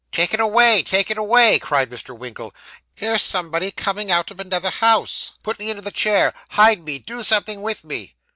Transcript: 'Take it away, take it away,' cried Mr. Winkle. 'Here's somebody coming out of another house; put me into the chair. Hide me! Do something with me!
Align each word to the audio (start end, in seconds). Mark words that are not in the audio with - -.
'Take 0.11 0.33
it 0.33 0.39
away, 0.39 0.81
take 0.81 1.11
it 1.11 1.17
away,' 1.19 1.59
cried 1.59 1.91
Mr. 1.91 2.17
Winkle. 2.17 2.55
'Here's 2.95 3.21
somebody 3.21 3.69
coming 3.69 4.09
out 4.09 4.31
of 4.31 4.39
another 4.39 4.71
house; 4.71 5.33
put 5.43 5.59
me 5.59 5.69
into 5.69 5.83
the 5.83 5.91
chair. 5.91 6.33
Hide 6.49 6.83
me! 6.83 6.97
Do 6.97 7.21
something 7.21 7.61
with 7.61 7.83
me! 7.83 8.15